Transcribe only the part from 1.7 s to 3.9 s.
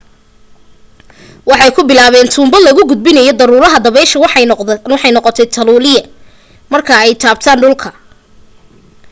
ku bilaaben tuunbo lagagudbinayo daruuraha